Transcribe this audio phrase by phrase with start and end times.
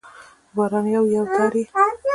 [0.47, 1.65] د باران یو، یو تار يې